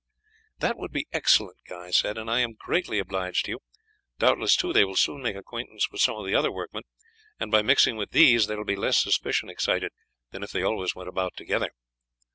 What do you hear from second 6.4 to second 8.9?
workmen, and by mixing with these there will be